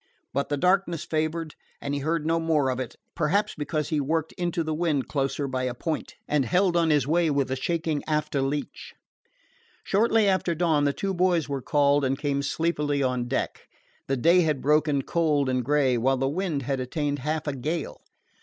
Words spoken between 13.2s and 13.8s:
deck.